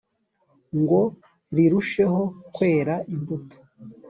[0.79, 1.01] ngo
[1.55, 2.21] rirusheho
[2.55, 3.57] kwera imbuto